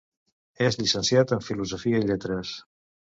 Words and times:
És 0.67 0.77
llicenciat 0.79 1.33
en 1.37 1.45
Filosofia 1.49 2.03
i 2.05 2.09
Lletres. 2.09 2.59